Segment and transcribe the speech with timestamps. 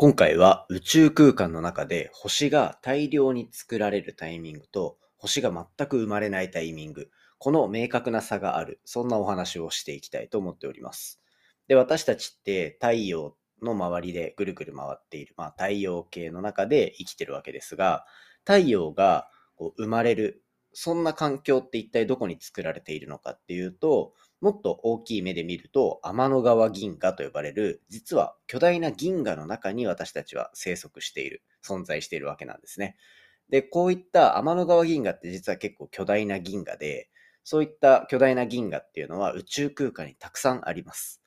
[0.00, 11.20] 今回は宇宙空間の中で星が大量に作られるタイミングと星が全く生まれないタイミング、この明確な差がある、そんなお話をしていきたいと思っております。
[11.66, 18.06] で、私たちって太陽の周りでぐるぐる回っている、まあ、太陽系の中で生きてるわけですが、
[18.44, 19.26] 太陽が
[19.56, 20.44] こう生まれる、
[20.80, 32.94] そんな環境って一体どこに作られているのかっていうと、もっと大きい目で見ると、天の川銀河と呼ばれる、実は巨大な銀河の中に私たちは生息している、存在しているわけなんですね。
[33.48, 37.10] で、こういった天の川銀河って実は結構巨大な銀河で、
[37.42, 41.20] そういった巨大な銀河っていうのは宇宙空間にたくさんあります。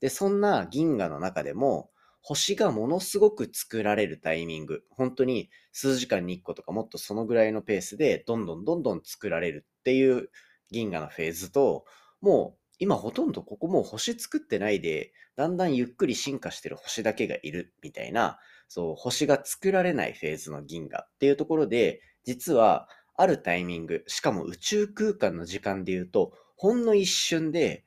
[0.00, 1.92] で、そんな銀河の中でも、
[2.28, 10.28] 星がものすごく作られるタイミング、本当に数時間に1個とかもっとそのぐらいのペースでどんどんどんどん作られるっていう
[10.72, 11.84] 銀河のフェーズと、
[12.20, 27.84] もう今ほとんどここもう星作ってないで、だんだんゆっくり進化してる星だけがいるみたいな、そう、星が作られないフェーズの銀河っていうところで、実はあるタイミング、しかも宇宙空間の時間で言うと、ほんの一瞬で、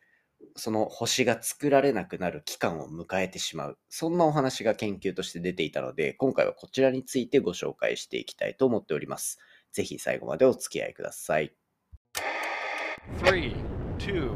[0.56, 3.78] その星が作られなくなる期間を迎えてしまう。
[3.90, 9.40] そんなお話が研究として出ていたので、今回はこちらについてご紹介していきたいと思っております。
[9.72, 11.54] ぜひ最後までお付き合いください。
[13.24, 13.56] Three,
[13.98, 14.32] two,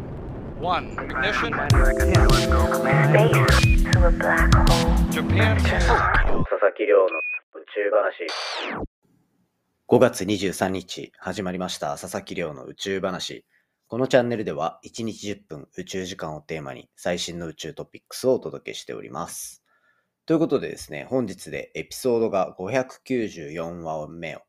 [0.62, 0.96] one.
[0.96, 1.54] Ignition.
[1.54, 1.74] Space
[3.92, 5.12] to a black hole.
[5.12, 5.58] Japan.
[5.60, 7.10] 佐々木亮の宇
[7.74, 8.28] 宙話。
[9.90, 13.44] 5月23日始まりました佐々木亮の宇宙話。
[13.94, 19.64] このチャンネルでは1日10分宇宙時間をテーマに最新の宇宙トピックスをお届けしております。
[20.26, 24.40] ということでですね、本日でエピソードが594話目を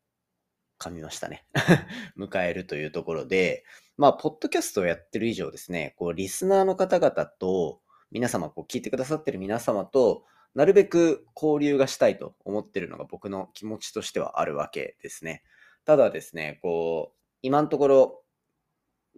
[0.79, 1.45] 噛みましたね。
[2.17, 3.63] 迎えるというところで、
[3.97, 15.43] まあ、ポッドキャストをやってる以上ですね、こう、リスナーの方々と、皆様、こう、聞いてくださってる皆様と、なるべく交流がしたいと思ってるのが僕の気持ちとしてはあるわけですね。
[15.85, 18.24] ただですね、こう、今のところ、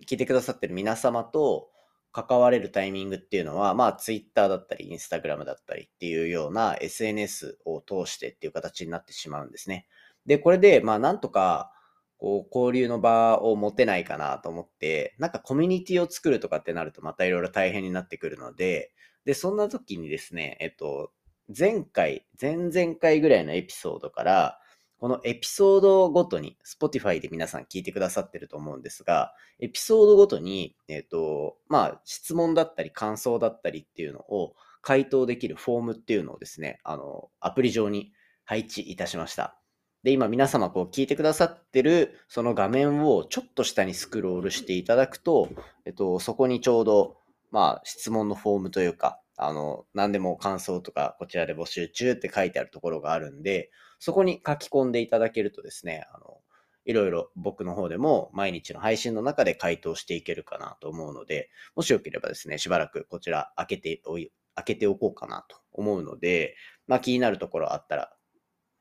[0.05, 1.69] 聞いてくださってる皆様と
[2.11, 9.87] 関われるタイミングっていうのは、まあ、Twitter だったり、Instagram だったりっていうような SNS を通してっていう形になってしまうんですね。
[10.25, 11.71] で、これで、まあ、なんとか、
[12.17, 18.91] こう、交流の場を持てないかなと思って、なんかコミュニティを作るとかってなるとまたいろいろ大変になってくるので、
[19.25, 21.11] で、そんな時にですね、えっと、
[21.55, 24.59] 前回、前々回ぐらいのエピソードから、
[24.99, 38.11] このエピソードごとに、Spotify で皆さん聞いてくださってると思うんですが、エピソードごとに、えっと、まあ、質問だったり感想だったりっていうのを回答できるフォームっていうのをですね、あの、アプリ上に
[38.45, 39.59] 配置いたしました。
[40.03, 45.49] で、今皆様こう聞いてくださってるその画面をちょっと下にスクロールしていただくと、
[45.85, 47.17] えっと、そこにちょうど、
[47.51, 53.69] まあ、質問のフォームというか、あの、何でも感想とかこちらで募集中って書いてあるところがあるんで、
[53.99, 56.41] そこに書き込んでいただけるとですね、あの、
[56.85, 66.55] いろいろ僕の方でも毎日の配信の中で回答していけるかなと思うので、もしよければですね、しばらくこちら開けておい、開けておこうかなと思うので、
[66.87, 68.13] まあ気になるところあったら、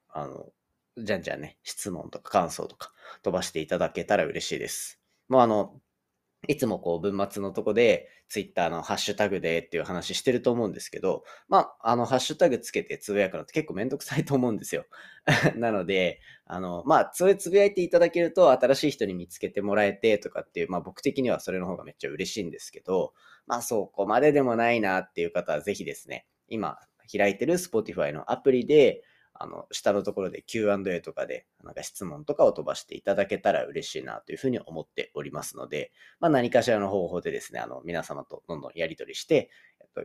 [0.08, 0.46] あの、
[0.98, 5.00] じゃんじゃんね、質問とか感想とか飛ばしていただけたら嬉しいです。
[5.28, 5.80] もうあの、
[6.48, 14.84] いつもこう文末のとこで、ツイッターのハッシュタグでっていう話してると思うんですけど、まあ、あの、ハッシュタグつけてつぶやくのって結構めんどくさいと思うんですよ。
[15.56, 23.12] なので、あの、まあ、それつぶやいていただけると、新しい人に見つけてもらえてとかっていう、まあ僕的にはそれの方がめっちゃ嬉しいんですけど、
[23.46, 26.78] まあそこまででもないなっていう方はぜひですね、今
[27.16, 29.02] 開いてる Spotify のアプリで、
[29.42, 39.50] あの、下のところで Q&A とかで、なんか質問とかを飛ばしていただけたら嬉しいなというふうに思っておりますので、まあ何かしらの方法でですね、あの、皆様とどんどんやり取りして、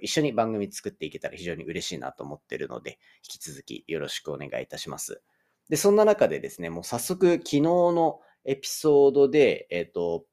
[0.01, 5.21] 一緒に番組作っていけたら非常に嬉しいなと思ってるので、引き続きよろしくお願いいたします。
[5.69, 10.25] で、そんな中でですね、もう早速昨日のエピソードで、えっと、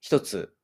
[0.00, 0.54] 一つ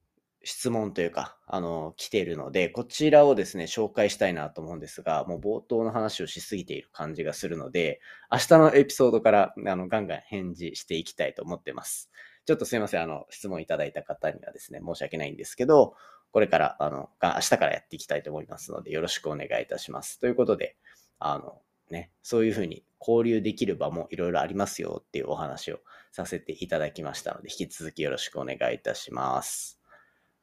[0.44, 12.10] 質問というか、あの、来ているので、こちらをですね、紹介したいなと思うんですが、もう冒頭の話をしすぎている感じがするので、明日のエピソードから、あの、ガンガン返事していきたいと思ってます。
[12.46, 15.94] ちょっとすいません、あの、質問いただいた方にはですね、申し訳ないんですけど、
[16.30, 20.20] これから、あの、明日からやっていきたいと思いますので、よろしくお願いいたします。
[20.20, 20.76] ということで、
[21.18, 25.80] あの、ね、そういうふうに交流できる場もいろいろありますよっていうお話を
[26.12, 29.83] させていただきましたので、引き続きよろしくお願いいたします。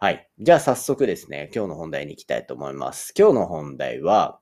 [0.04, 0.28] はい。
[0.40, 3.14] じゃあ早速ですね、今日の本題に行きたいと思います。
[3.16, 4.40] 今日の本題は、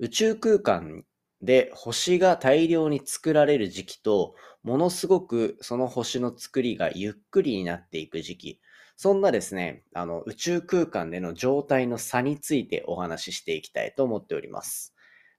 [0.00, 1.04] 宇宙空間
[1.42, 8.60] で星が大量に作られる時期と、ものすごくその星の作りがゆっくりになっていく時期、
[8.96, 14.94] そんなですね、あの宇宙空間での状態の差についてお話ししていきたいと思っております。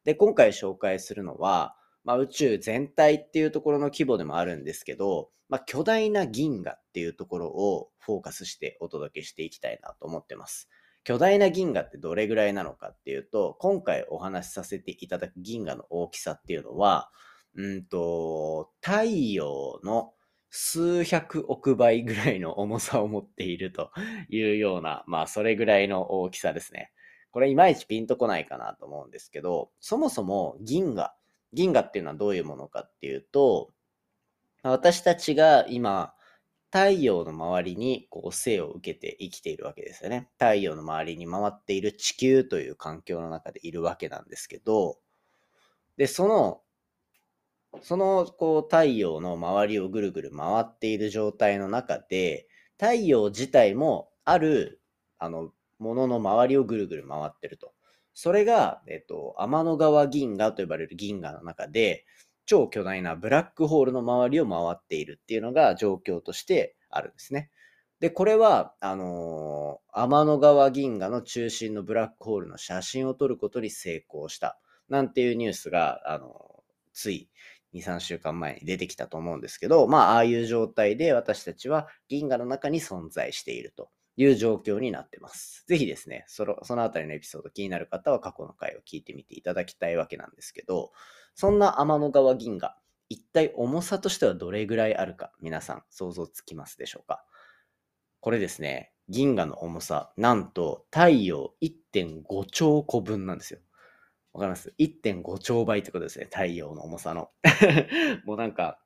[0.06, 10.69] で、今回紹介するのは、まあ、宇宙全体っていうところの規模でもあるんですけど、まあ、巨大な銀河っていうところをフォーカスしてお届けしていきたいなと思ってます。
[11.03, 17.09] 巨大な銀河ってどれぐらいなのかっていうと、今回お話しさせていただく銀河の大きさっていうのは、
[17.56, 20.13] うんと、太陽の
[20.50, 23.92] 数百億倍ぐらいの重さを持っていると
[24.30, 26.92] いうような、まあそれぐらいの大きさですね。
[27.31, 31.15] これいまいちピンとこないかなと思うんですけど、そもそも銀河、
[31.53, 33.71] 銀河っていうのはどういうものかっていうと、
[34.63, 36.13] 私たちが今、
[36.71, 40.30] 太陽の周りにこう生を受けて生きているわけですよね。
[40.39, 44.98] 太陽の周りに回っている地球という環境の中でいるわけなんですけど、
[45.98, 46.62] で、その、
[47.81, 52.47] そのこう太陽の周りをぐるぐる回っている状態の中で、
[52.80, 54.81] 太陽自体もある
[55.19, 57.74] あのものの周りをぐるぐる回ってると。
[58.13, 62.05] それが、えっと、天の川銀河と呼ばれる銀河の中で、
[62.45, 67.49] 超巨大なブラックホールの周りを回っているっていうのが状況としてあるんですね。
[67.99, 74.59] で、これは、あのー天の川銀河の中心のブラックホールの写真を撮ることに成功した。
[74.89, 76.61] なんていうニュースが、あのー
[76.93, 77.29] つい
[77.73, 85.63] 2、3週間前に出てきたと思うんですけど、まあ、ああいう状態で私たちは銀河の中に存在しているという状況になってます。
[85.67, 90.91] ぜひですね、そのそのあたりのエピソード気になる方は過去の回を聞いてみていただきたいわけなんですけど、
[91.35, 92.75] そんな天の川銀河、
[93.09, 97.23] 一体重さとしてはどれぐらいあるか、皆さん想像つきますでしょうか？
[98.19, 103.59] これですね、銀河の重さ、なんと太陽1.5兆個分なんですよ。
[104.33, 107.31] わかります ?1.5 兆倍ってことですね、太陽の重さの。
[108.25, 108.79] もうなんか、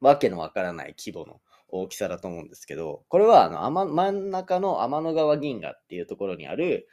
[0.00, 1.40] わけのわからない規模の
[1.72, 6.86] 大きさだと思うんですけど、これはあの天真ん中の天の川銀河っていうところにある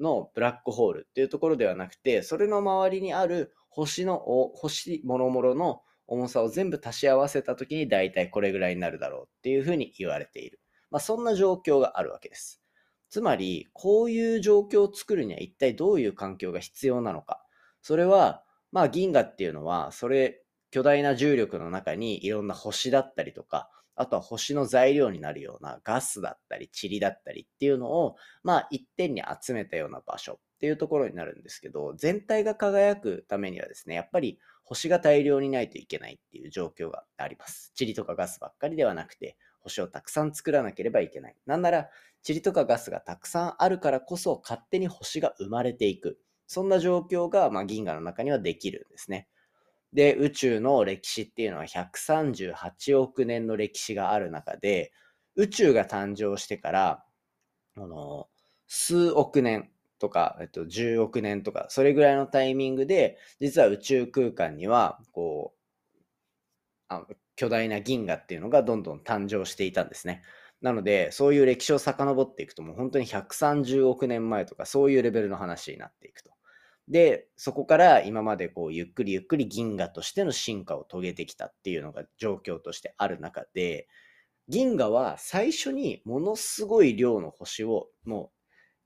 [0.00, 4.18] のブラックホールっていうところではなくて、それの周りにある星の、
[4.54, 10.60] 星もろもろの重さを全部足し合わせたときに大体これぐらいになるだろうっていうふうに言われている。
[10.90, 12.62] まあそんな状況があるわけです。
[13.10, 17.44] つまり、こういう状況を作るには一体どういう環境が必要なのか。
[17.80, 18.42] それは、
[18.72, 37.72] まあ銀河っていうのは、それ、巨大な重力の中にいろんな星だったりとか、あとは星の材料になるようなガスだったり、塵だったりっていうのを、まあ一点に集めたような場所っていうところになるんですけど、全体が輝くためにはですね、やっぱり星が大量にないといけないっていう状況があります。
[37.78, 41.36] 塵とかガスばっかりではなくて、星をたくさん作らなければいけない。
[41.46, 41.90] なんなら、
[42.26, 46.18] 塵とかガスがたくさんあるからこそ勝手に星が生まれていく。
[46.46, 49.28] そんな状況が、まあ、銀河の中にはできるんですね。
[49.94, 54.92] で、宇宙の歴史っていうのは138億年の歴史がある中で、
[55.36, 57.04] 宇宙が誕生してから、
[57.76, 58.28] あの、
[58.68, 59.70] 数億年
[60.00, 65.58] とか、えっと、10億年とか、それぐらいのタイミングで、実は宇宙空間には、こう、
[66.88, 67.06] あ
[67.36, 70.22] 巨大な銀河っていうのがどんどん誕生していたんですね。
[70.62, 76.33] なので、そういう歴史を遡っていくと、もう本当に130億年前とか、そういうレベルの話になっていくと。
[76.88, 83.88] で、そこから今までこう、ゆっくりゆっくり銀河としての進化を遂げてきたっていうのが状況としてある中で、
[84.48, 88.32] 銀河は最初にものすごい量の星をも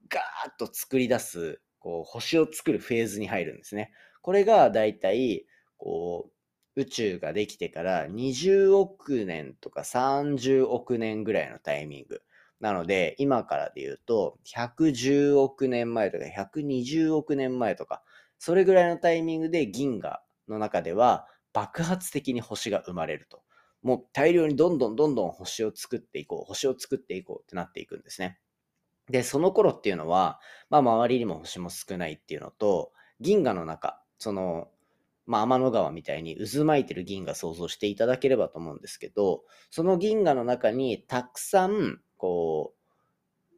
[0.05, 3.93] うガーッと作り出す、こう、星を作るフェーズに入るんですね。
[4.23, 6.31] これがだいたい、こ
[6.77, 12.23] う、宇宙ができてから20億年とか30億年ぐらいのタイミング。
[12.61, 18.03] なので、今からで言うと、110億年前とか120億年前とか、
[18.39, 23.43] それぐらいのタイミングで銀河の中では爆発的に星が生まれると。
[23.83, 28.39] もう大量にどんどんどんどん星を作っていこう、星を作っていこうってなっていくんですね。
[29.09, 34.69] で、その頃っていうのは、まあ周りにも星も少ないっていうのと、銀河の中、その、
[35.27, 42.75] まあ天の川みたいに渦巻いてる銀河想像していただければと思うんですけど、その銀河の中にたくさん、こ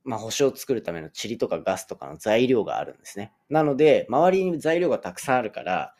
[0.05, 3.33] う、まあ星を作るための塵とかガスとかの材料があるんですね。
[3.49, 5.95] なので、周りに材料がたくさんあるから、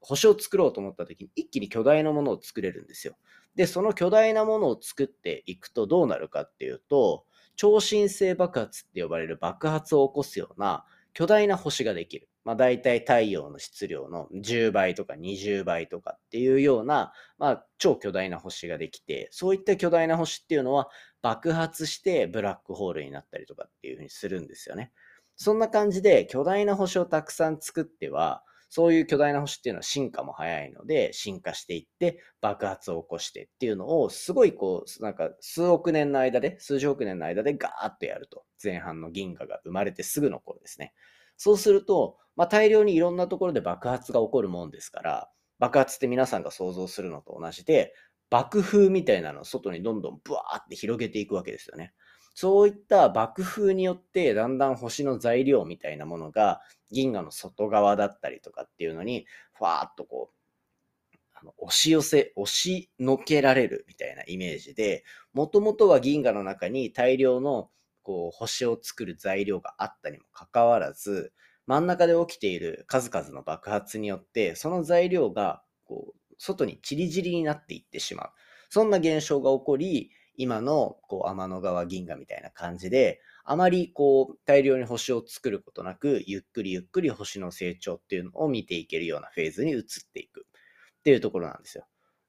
[0.00, 3.16] 星を作ろうと思った時に一気に巨大なものを作れるんですよ。
[3.54, 12.28] で、その巨大なものを作っていくとどうなるかっていうと、超新星爆発って呼ばれる爆発を起こすような巨大な星ができる。
[12.44, 20.88] まあ大体太陽の質量の10倍とか20倍とかっていうような、まあ超巨大な星ができて、そういった巨大な星っていうのは
[21.20, 24.92] 爆発してブラックホールになったりとかっていうふうにするんですよね。
[25.36, 28.42] そんな感じで巨大な星をたくさん作っては、
[28.74, 38.46] そういう巨大な星っていうのは進化も早いので、進化していって爆発を起こしてっていうのを、すごいこう、なんか数億年の間で、数十億年の間でガーッとやると。
[38.64, 40.94] 前半の銀河が生まれてすぐの頃ですね。
[41.36, 47.92] そうすると、まあ、大量にいろんなところで爆発が起こるもんですから、爆発って皆さんが想像するのと同じで、
[48.30, 51.92] 爆風みたいなのを外にどんどんブワーって広げていくわけですよね。
[52.34, 56.60] そういった爆風によって、だんだん星の材料みたいなものが、
[56.90, 67.70] 銀河の外側だったりとかっていうのに、ふわーっとこう、あの押し寄せ、押しのけられるみたいなイメージで、もともとは銀河の中に大量の
[68.02, 71.32] こう星を作る材料があったにもかかわらず、
[71.66, 78.30] 真ん中で起きている数々の爆発によって、その材料がこう外にチリジリになっていってしまう。
[78.68, 91.86] そんな現象が起こり、今のこう天の川銀河みたいな感じで、あまりこう大量に星を作ることなく、ゆっくりゆっくり星の成長っていうのを見ていけるようなフェーズに移っていくっていうところなんですよ。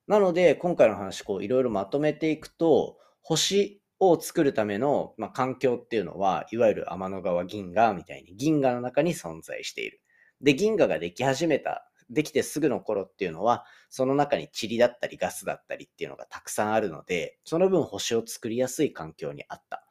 [0.07, 10.01] なので、今回の話、こういろいろまとめていくと、星を作るための、まあ、環境っていうのは、いわゆる天の川銀河みたいに銀河の中に存在している。
[10.41, 19.85] で、銀河ができ始めた、できてすぐの頃っていうのは、その中に塵だったりガスだったりっていうのがたくさんあるので、その分星を作りやすい環境にあった。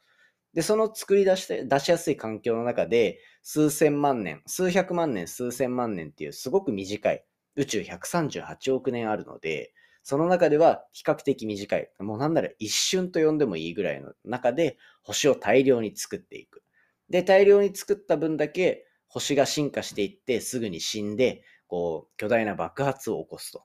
[0.55, 7.25] で、その作り出して、出しやすい環境の中で、数千万年、数百万年、数千万年っていうすごく短い、
[7.57, 16.63] 宇宙138億年あるので、その中では比較的短い、もうなんなら一瞬と呼んでもいいぐらいの中で星を大量に作っていく。
[17.09, 23.65] で、大量に作った分だけ星が進化していってすぐに死んで、こう、巨大な爆発を起こすと。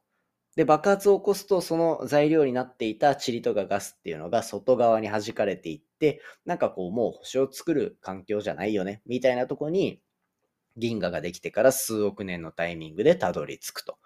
[0.55, 9.99] で、爆発を起こすと、その材料になっていた塵とかガスっていうのが外側に弾かれていって、なんかこう、もう星を作る環境じゃないよね、みたいなとこに、
[10.77, 13.97] 銀河ができてから数億年のタイミングでたどり着くと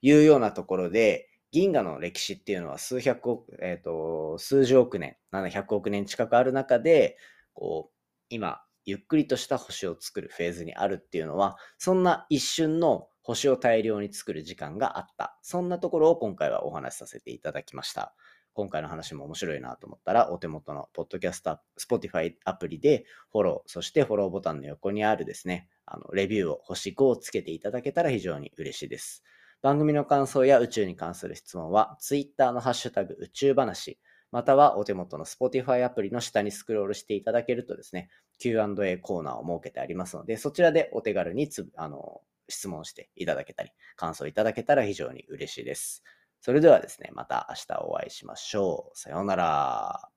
[0.00, 7.18] いうようなところで、銀河の歴史っていうのは数百億、えっ、と、数十億年、700億年近くある中で、
[7.52, 7.94] こう、
[8.30, 15.38] 今、ゆっくりとした星を作るフェーズにあるっていうのは、そんな一瞬の星を大量に作る時間があった。
[15.42, 18.14] そんなところを今回はお話しさせていただきました。
[18.52, 29.22] 今回の話も面白いなと思ったら、お手元のポッドキャスト、Spotify アプリでフォロー、そしてフォローボタンの横にあるですね、あのレビューを星5をつけていただけたら非常に嬉しいです。
[29.62, 33.98] 番組の感想や宇宙に関する質問は、Twitter のハッシュタグ宇宙話、
[34.32, 38.08] またはお手元の Spotify アプリの下にスクロールしていただけるとですね、
[38.38, 46.02] Q&A コーナーを設けてありますので、そちらでお手軽につあの質問していただけたり、感想いただけたら非常に嬉しいです。
[46.40, 48.98] それではですね、また明日お会いしましょう。
[48.98, 50.09] さようなら。